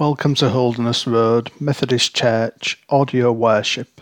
[0.00, 4.00] Welcome to Holderness Road Methodist Church audio worship.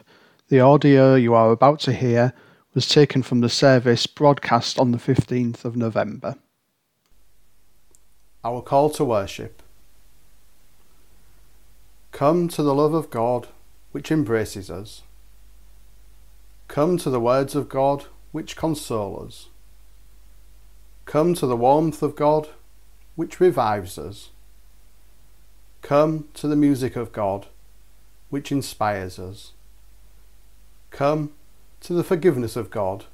[0.49, 2.35] The audio you are about to hear
[2.73, 6.37] was taken from the service broadcast on the 15th of November.
[8.45, 9.61] Our call to worship.
[12.13, 13.49] Come to the love of God
[13.91, 15.03] which embraces us.
[16.69, 19.49] Come to the words of God which console us.
[21.07, 22.51] Come to the warmth of God
[23.17, 24.31] which revives us.
[25.89, 27.47] Come to the music of God,
[28.29, 29.53] which inspires us.
[30.91, 31.33] Come
[31.81, 33.07] to the forgiveness of God,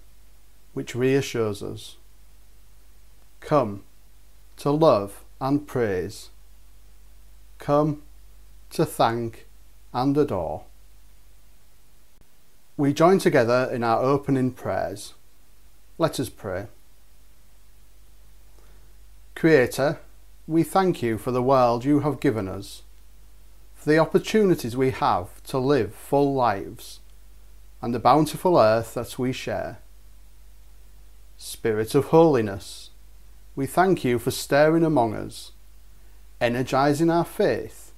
[0.73, 1.99] which reassures us.
[3.39, 3.85] Come
[4.57, 6.31] to love and praise.
[7.59, 8.03] Come
[8.71, 9.47] to thank
[9.93, 10.65] and adore.
[12.77, 15.15] We join together in our opening prayers.
[15.97, 16.67] Let us pray.
[19.37, 20.01] Creator,
[20.47, 22.83] we thank you for the world you have given us,
[23.75, 27.01] for the opportunities we have to live full lives,
[27.81, 29.79] and the bountiful earth that we share.
[31.39, 32.91] Spirit of holiness,
[33.57, 35.53] we thank you for stirring among us,
[36.43, 37.93] energizing our faith,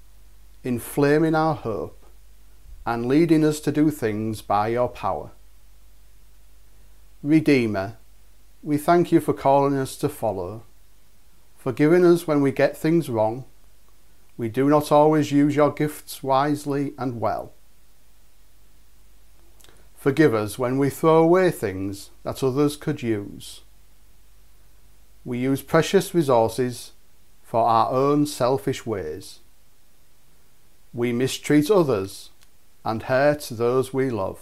[0.63, 2.01] inflaming our hope,
[2.85, 5.33] and leading us to do things by your power.
[7.25, 7.97] Redeemer,
[8.63, 10.63] we thank you for calling us to follow
[11.67, 13.45] forgiving us when we get things wrong.
[14.37, 17.55] We do not always use your gifts wisely and well.
[19.97, 23.63] Forgive us when we throw away things that others could use.
[25.25, 26.93] We use precious resources
[27.43, 29.41] for our own selfish ways.
[30.95, 32.31] We mistreat others
[32.85, 34.39] and hurt those we love.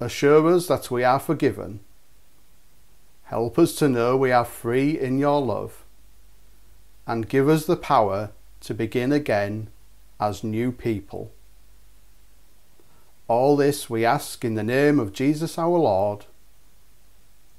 [0.00, 1.80] Assure us that we are forgiven
[3.28, 5.84] Help us to know we are free in your love
[7.06, 9.68] and give us the power to begin again
[10.18, 11.30] as new people.
[13.26, 16.24] All this we ask in the name of Jesus our Lord.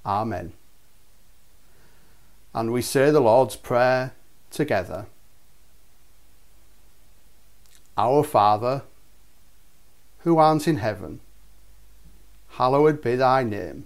[0.03, 0.53] Amen.
[2.51, 4.13] And we say the Lord's Prayer
[4.49, 5.05] together.
[7.95, 8.81] Our Father,
[10.19, 11.19] who art in heaven,
[12.53, 13.85] hallowed be thy name.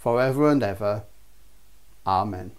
[0.00, 1.04] forever and ever.
[2.06, 2.52] Amen.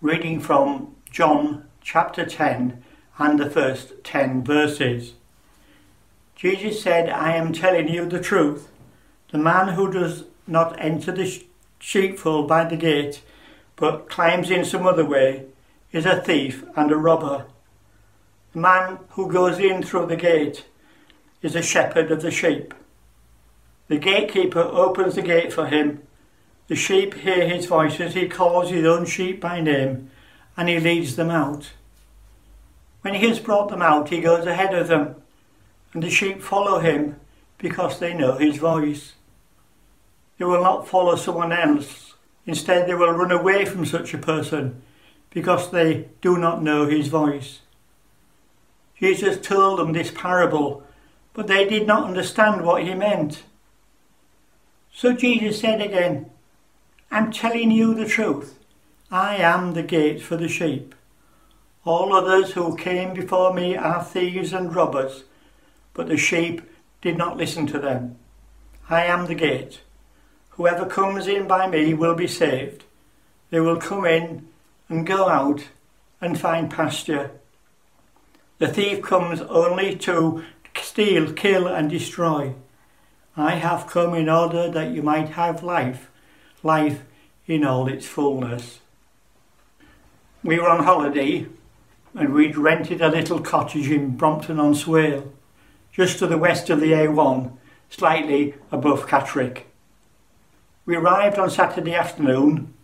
[0.00, 2.82] Reading from John chapter 10
[3.18, 5.12] and the first 10 verses.
[6.34, 8.68] Jesus said, I am telling you the truth.
[9.30, 11.44] The man who does not enter the
[11.78, 13.22] sheepfold by the gate,
[13.76, 15.44] but climbs in some other way,
[15.92, 17.44] is a thief and a robber.
[18.54, 20.64] The man who goes in through the gate
[21.42, 22.72] is a shepherd of the sheep.
[23.92, 26.00] The gatekeeper opens the gate for him.
[26.68, 30.10] The sheep hear his voice as he calls his own sheep by name,
[30.56, 31.72] and he leads them out.
[33.02, 35.16] When he has brought them out, he goes ahead of them,
[35.92, 37.20] and the sheep follow him
[37.58, 39.12] because they know his voice.
[40.38, 42.14] They will not follow someone else.
[42.46, 44.80] Instead, they will run away from such a person
[45.28, 47.60] because they do not know his voice.
[48.98, 50.82] Jesus told them this parable,
[51.34, 53.42] but they did not understand what he meant.
[54.94, 56.30] So Jesus said again,
[57.10, 58.58] I'm telling you the truth.
[59.10, 60.94] I am the gate for the sheep.
[61.84, 65.24] All others who came before me are thieves and robbers,
[65.94, 66.62] but the sheep
[67.00, 68.16] did not listen to them.
[68.88, 69.80] I am the gate.
[70.50, 72.84] Whoever comes in by me will be saved.
[73.50, 74.46] They will come in
[74.88, 75.68] and go out
[76.20, 77.32] and find pasture.
[78.58, 80.44] The thief comes only to
[80.80, 82.54] steal, kill, and destroy.
[83.36, 86.10] I have come in order that you might have life,
[86.62, 87.04] life
[87.46, 88.80] in all its fullness.
[90.44, 91.46] We were on holiday
[92.14, 95.32] and we'd rented a little cottage in Brompton on Swale,
[95.92, 97.56] just to the west of the A1,
[97.88, 99.62] slightly above Catterick.
[100.84, 102.74] We arrived on Saturday afternoon,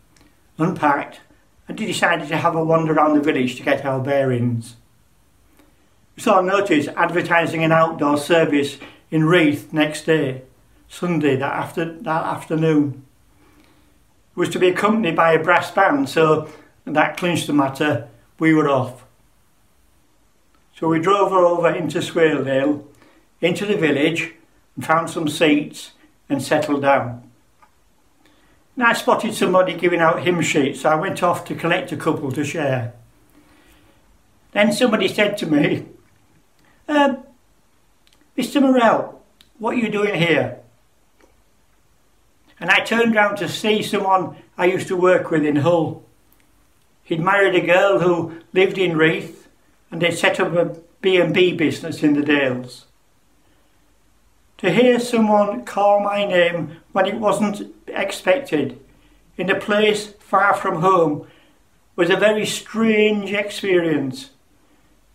[0.57, 1.21] unpacked,
[1.67, 4.77] and decided to have a wander around the village to get our bearings.
[6.17, 8.79] We saw a notice advertising an outdoor service
[9.11, 10.43] in Reeth next day,
[10.89, 13.05] Sunday, that, after, that afternoon.
[14.35, 16.49] Was to be accompanied by a brass band, so
[16.85, 18.09] that clinched the matter.
[18.39, 19.05] We were off.
[20.77, 22.85] So we drove over into Swaledale,
[23.41, 24.35] into the village,
[24.77, 25.93] and found some seats
[26.29, 27.29] and settled down.
[28.77, 31.97] And I spotted somebody giving out hymn sheets, so I went off to collect a
[31.97, 32.95] couple to share.
[34.53, 35.87] Then somebody said to me,
[36.87, 37.25] um,
[38.39, 38.63] Mr.
[38.63, 39.21] Morell,
[39.59, 40.61] what are you doing here?
[42.61, 46.05] And I turned round to see someone I used to work with in Hull.
[47.03, 49.49] He'd married a girl who lived in Reeth
[49.91, 52.87] and they'd set up a B&B business in the Dales.
[54.59, 58.79] To hear someone call my name when it wasn't expected,
[59.37, 61.27] in a place far from home,
[61.97, 64.31] was a very strange experience.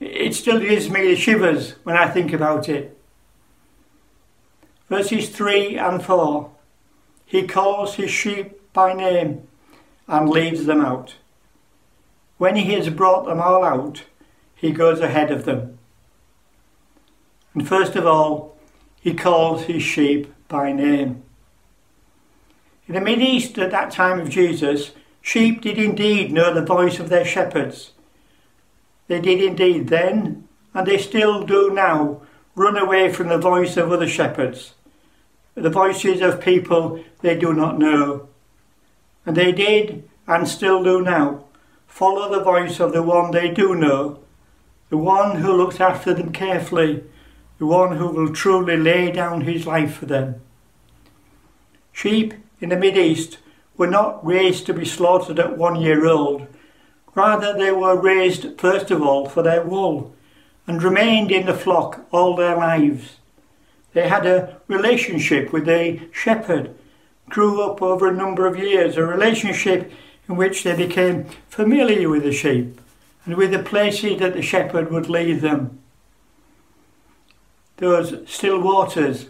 [0.02, 2.98] It still gives me the shivers when I think about it.
[4.94, 6.51] Verses 3 and 4
[7.25, 9.48] He calls his sheep by name
[10.07, 11.16] and leads them out.
[12.38, 14.04] When he has brought them all out,
[14.54, 15.80] he goes ahead of them.
[17.56, 18.56] And first of all,
[19.01, 21.24] he calls his sheep by name.
[22.88, 24.92] In the Mid East at that time of Jesus,
[25.24, 27.94] sheep did indeed know the voice of their shepherds.
[29.07, 32.22] They did indeed then, and they still do now,
[32.54, 34.75] run away from the voice of other shepherds,
[35.55, 38.27] the voices of people they do not know.
[39.25, 41.45] And they did, and still do now,
[41.88, 44.19] follow the voice of the one they do know,
[44.89, 47.03] the one who looks after them carefully,
[47.59, 50.41] the one who will truly lay down his life for them.
[51.91, 53.38] Sheep in the Mid East
[53.77, 56.47] were not raised to be slaughtered at one year old.
[57.15, 60.15] Rather, they were raised first of all for their wool
[60.65, 63.17] and remained in the flock all their lives.
[63.94, 66.75] They had a relationship with a shepherd,
[67.30, 69.92] grew up over a number of years, a relationship
[70.28, 72.80] in which they became familiar with the sheep
[73.25, 75.80] and with the places that the shepherd would lead them.
[77.78, 79.28] Those still waters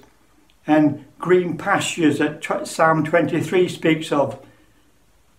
[0.65, 4.39] and green pastures that Psalm 23 speaks of,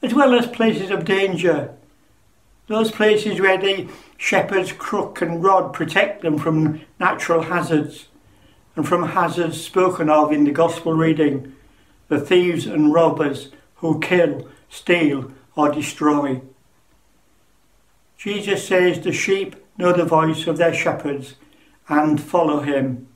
[0.02, 1.74] as well as places of danger.
[2.66, 8.08] Those places where the shepherd's crook and rod protect them from natural hazards
[8.76, 11.54] and from hazards spoken of in the Gospel reading,
[12.08, 16.40] the thieves and robbers who kill, steal, or destroy.
[18.16, 21.34] Jesus says the sheep know the voice of their shepherds
[21.88, 23.06] and follow him.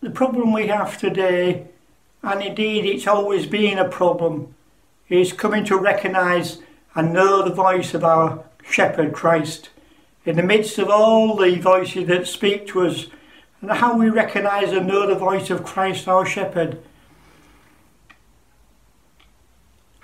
[0.00, 1.66] The problem we have today,
[2.22, 4.54] and indeed it's always been a problem,
[5.08, 6.58] is coming to recognise
[6.94, 9.70] and know the voice of our shepherd Christ
[10.24, 13.06] in the midst of all the voices that speak to us
[13.60, 16.78] and how we recognise and know the voice of Christ our shepherd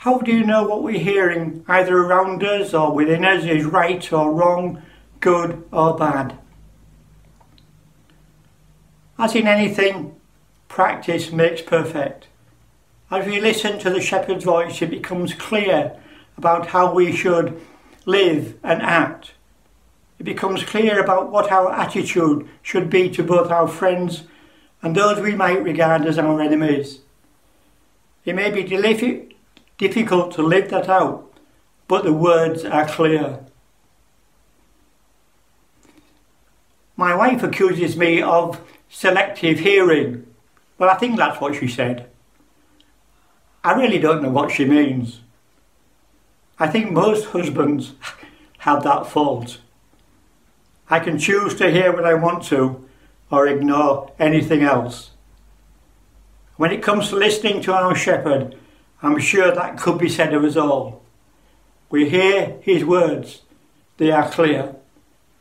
[0.02, 4.12] How do you know what we're hearing, either around us or within us, is right
[4.12, 4.82] or wrong,
[5.20, 6.37] good or bad?
[9.16, 10.16] As in anything,
[10.66, 12.26] practice makes perfect.
[13.12, 15.96] As we listen to the shepherd's voice, it becomes clear
[16.37, 17.60] about how we should
[18.04, 19.34] live and act.
[20.22, 24.22] It becomes clear about what our attitude should be to both our friends
[24.80, 27.00] and those we might regard as our enemies.
[28.24, 28.62] It may be
[29.78, 31.28] difficult to live that out,
[31.88, 33.40] but the words are clear.
[36.97, 40.25] My wife accuses me of selective hearing.
[40.78, 42.08] Well, I think that's what she said.
[43.64, 45.23] I really don't know what she means.
[46.61, 47.94] I think most husbands
[48.58, 49.58] have that fault.
[50.92, 52.87] I can choose to hear what I want to
[53.30, 55.12] or ignore anything else.
[56.56, 58.58] When it comes to listening to our shepherd,
[59.00, 61.02] I'm sure that could be said of us all.
[61.88, 63.40] We hear his words,
[63.96, 64.76] they are clear,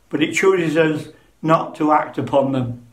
[0.08, 2.88] but it chooses us not to act upon them.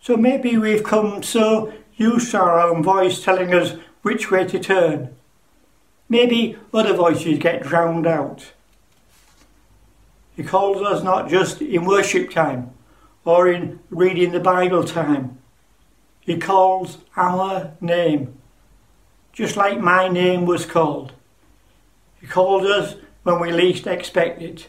[0.00, 4.60] So maybe we've come so used to our own voice telling us which way to
[4.60, 5.16] turn.
[6.08, 8.52] Maybe other voices get drowned out.
[10.36, 12.70] He calls us not just in worship time
[13.24, 15.38] or in reading the Bible time.
[16.20, 18.38] He calls our name
[19.32, 21.12] just like my name was called.
[22.20, 24.68] He called us when we least expect it,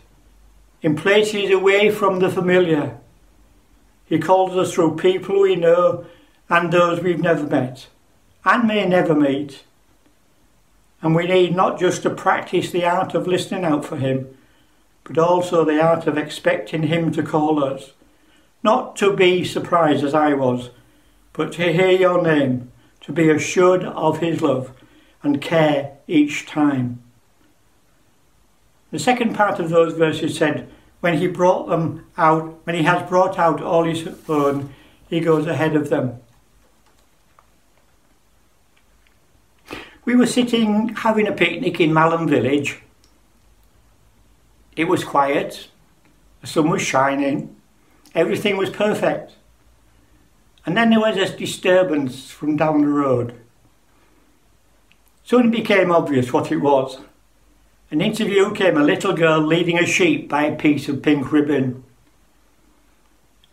[0.82, 2.98] in places away from the familiar.
[4.06, 6.06] He calls us through people we know
[6.50, 7.88] and those we've never met
[8.46, 9.64] and may never meet.
[11.02, 14.38] And we need not just to practice the art of listening out for him,
[15.04, 17.92] but also the art of expecting him to call us.
[18.64, 20.70] Not to be surprised as I was,
[21.34, 24.72] but to hear your name to be assured of his love
[25.22, 27.02] and care each time.
[28.92, 30.70] The second part of those verses said,
[31.02, 34.74] when he brought them out, when he has brought out all his own,
[35.10, 36.20] he goes ahead of them.
[40.06, 42.83] We were sitting having a picnic in Malham village.
[44.76, 45.68] It was quiet,
[46.42, 47.56] the sun was shining,
[48.16, 49.34] everything was perfect.
[50.66, 53.36] And then there was a disturbance from down the road.
[55.24, 57.00] Soon it became obvious what it was.
[57.92, 61.84] An interview came a little girl leading a sheep by a piece of pink ribbon.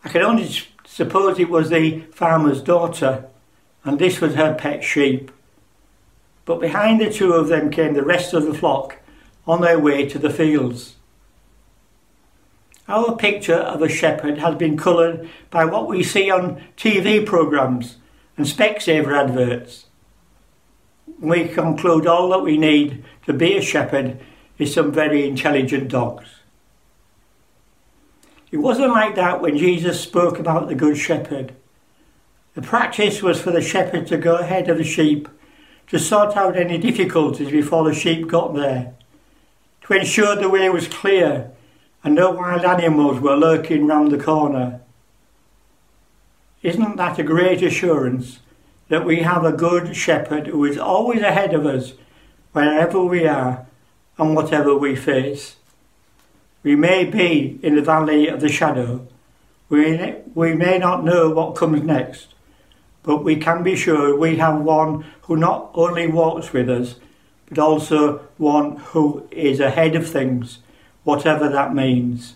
[0.03, 0.49] I can only
[0.85, 3.25] suppose it was the farmer's daughter,
[3.83, 5.31] and this was her pet sheep.
[6.45, 8.97] But behind the two of them came the rest of the flock
[9.45, 10.95] on their way to the fields.
[12.91, 17.95] Our picture of a shepherd has been coloured by what we see on TV programmes
[18.35, 19.85] and Specsavers adverts.
[21.17, 24.19] We conclude all that we need to be a shepherd
[24.57, 26.25] is some very intelligent dogs.
[28.51, 31.53] It wasn't like that when Jesus spoke about the Good Shepherd.
[32.55, 35.29] The practice was for the shepherd to go ahead of the sheep
[35.87, 38.95] to sort out any difficulties before the sheep got there,
[39.83, 41.53] to ensure the way was clear
[42.03, 44.81] and no wild animals were lurking round the corner.
[46.63, 48.39] Isn't that a great assurance
[48.89, 51.93] that we have a good shepherd who is always ahead of us
[52.51, 53.65] wherever we are
[54.17, 55.55] and whatever we face?
[56.63, 59.07] We may be in the valley of the shadow,
[59.71, 62.35] we, we may not know what comes next,
[63.03, 66.95] but we can be sure we have one who not only walks with us,
[67.47, 70.59] but also one who is ahead of things,
[71.03, 72.35] whatever that means.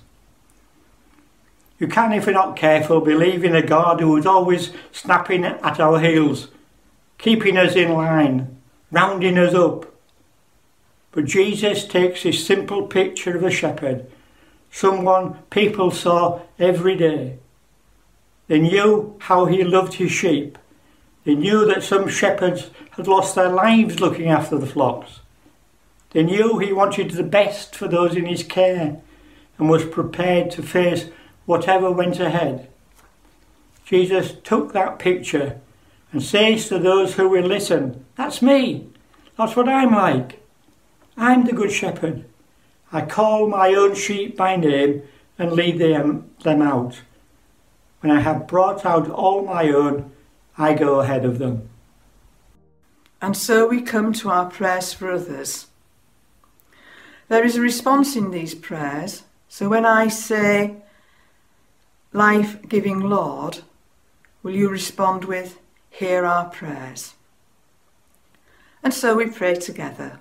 [1.79, 5.79] You can, if you're not careful, believe in a God who is always snapping at
[5.79, 6.47] our heels,
[7.17, 8.57] keeping us in line,
[8.91, 9.93] rounding us up.
[11.11, 14.09] But Jesus takes this simple picture of a shepherd,
[14.71, 17.39] someone people saw every day,
[18.47, 20.57] they knew how he loved his sheep.
[21.23, 25.21] They knew that some shepherds had lost their lives looking after the flocks.
[26.15, 29.01] They knew he wanted the best for those in his care
[29.57, 31.09] and was prepared to face
[31.45, 32.69] whatever went ahead.
[33.83, 35.59] Jesus took that picture
[36.13, 38.87] and says to those who will listen, That's me.
[39.37, 40.41] That's what I'm like.
[41.17, 42.23] I'm the good shepherd.
[42.93, 45.03] I call my own sheep by name
[45.37, 47.01] and lead them, them out.
[47.99, 50.13] When I have brought out all my own,
[50.57, 51.67] I go ahead of them.
[53.21, 55.67] And so we come to our prayers for others.
[57.27, 59.23] There is a response in these prayers.
[59.49, 60.77] So when I say,
[62.13, 63.59] Life giving Lord,
[64.43, 67.13] will you respond with, Hear our prayers?
[68.83, 70.19] And so we pray together.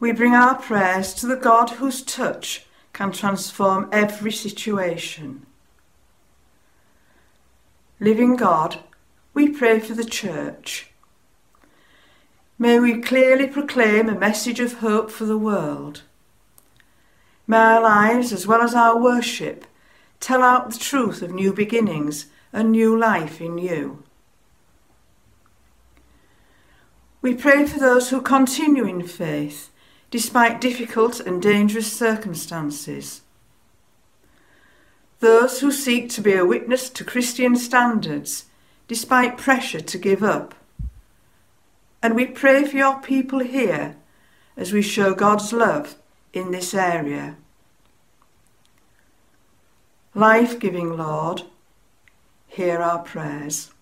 [0.00, 5.46] We bring our prayers to the God whose touch can transform every situation.
[8.00, 8.80] Living God,
[9.32, 10.90] we pray for the Church.
[12.66, 16.02] May we clearly proclaim a message of hope for the world.
[17.46, 19.66] May our lives, as well as our worship,
[20.18, 24.02] tell out the truth of new beginnings and new life in you.
[27.22, 29.70] We pray for those who continue in faith
[30.10, 33.20] despite difficult and dangerous circumstances.
[35.20, 38.46] Those who seek to be a witness to Christian standards
[38.88, 40.56] despite pressure to give up.
[42.06, 43.96] And we pray for your people here
[44.56, 45.96] as we show God's love
[46.32, 47.34] in this area.
[50.14, 51.42] Life giving Lord,
[52.46, 53.72] hear our prayers.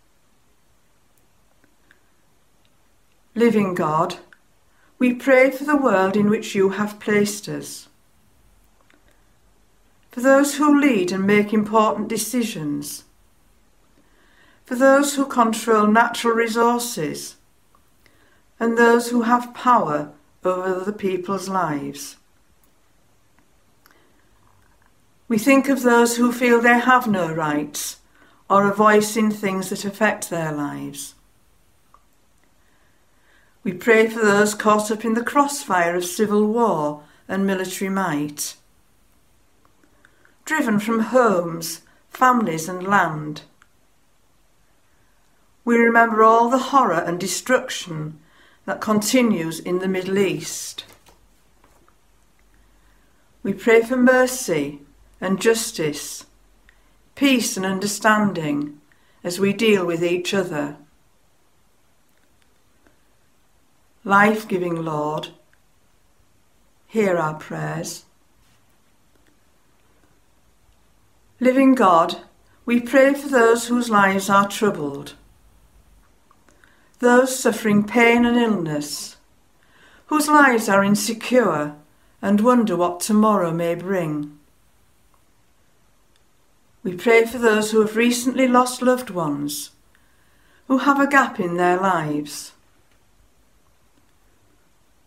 [3.35, 4.16] Living God,
[4.99, 7.90] we pray for the world in which you have placed us.
[10.12, 13.04] For those who lead and make important decisions.
[14.64, 17.37] For those who control natural resources.
[18.58, 20.12] And those who have power
[20.44, 22.16] over the people's lives.
[25.26, 27.99] We think of those who feel they have no rights
[28.49, 31.14] or a voice in things that affect their lives.
[33.62, 38.56] We pray for those caught up in the crossfire of civil war and military might.
[40.44, 41.80] Driven from homes,
[42.11, 43.42] families, and land.
[45.64, 48.20] We remember all the horror and destruction
[48.66, 50.85] that continues in the Middle East.
[53.42, 54.80] We pray for mercy
[55.21, 56.25] and justice,
[57.14, 58.80] peace and understanding
[59.23, 60.76] as we deal with each other.
[64.04, 65.28] life giving Lord,
[66.87, 68.04] hear our prayers.
[71.40, 72.18] Living God,
[72.66, 75.14] we pray for those whose lives are troubled,
[77.04, 79.16] those suffering pain and illness,
[80.06, 81.75] whose lives are insecure
[82.20, 84.38] and wonder what tomorrow may bring.
[86.82, 89.70] We pray for those who have recently lost loved ones,
[90.66, 92.52] who have a gap in their lives.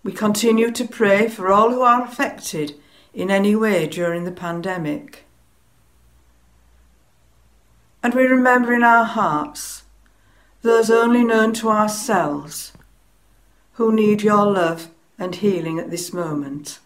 [0.04, 2.76] We continue to pray for all who are affected
[3.14, 5.26] in any way during the pandemic.
[8.04, 9.84] And we remember in our hearts
[10.62, 12.74] those only known to ourselves
[13.74, 16.80] who need your love and healing at this moment.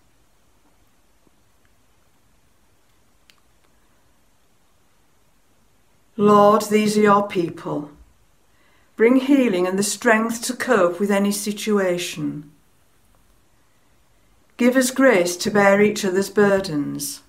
[6.17, 7.91] Lord, these are your people.
[8.95, 12.51] Bring healing and the strength to cope with any situation.
[14.57, 17.23] Give us grace to bear each other's burdens.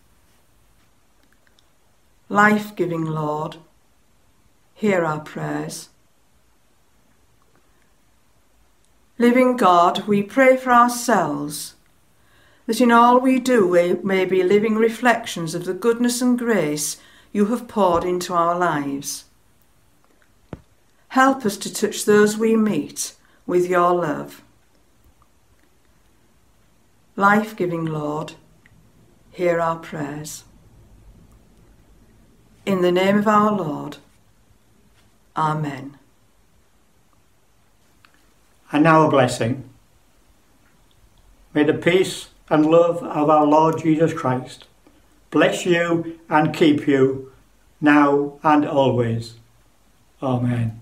[2.28, 3.56] Life giving Lord,
[4.74, 5.88] hear our prayers.
[9.22, 11.76] Living God, we pray for ourselves,
[12.66, 16.96] that in all we do we may be living reflections of the goodness and grace
[17.30, 19.26] you have poured into our lives.
[21.10, 23.14] Help us to touch those we meet
[23.46, 24.42] with your love.
[27.14, 28.32] Life giving Lord,
[29.30, 30.42] hear our prayers.
[32.66, 33.98] In the name of our Lord,
[35.36, 35.96] Amen.
[38.72, 39.68] And now a blessing.
[41.54, 44.64] May the peace and love of our Lord Jesus Christ
[45.30, 47.32] bless you and keep you
[47.80, 49.34] now and always.
[50.22, 50.81] Amen.